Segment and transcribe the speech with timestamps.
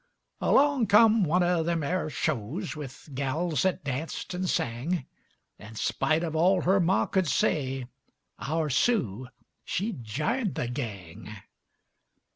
[0.39, 5.05] Along kum one o' them air shows With gals that danced and sang;
[5.59, 7.87] And, spite of all her ma could say,
[8.39, 9.27] Our Sue,
[9.63, 11.29] she j'ined the gang.